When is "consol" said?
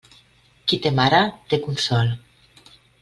1.67-2.11